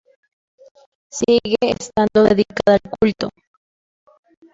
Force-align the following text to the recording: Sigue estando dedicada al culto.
Sigue 1.11 1.57
estando 1.61 2.23
dedicada 2.23 2.79
al 2.83 2.89
culto. 2.99 3.29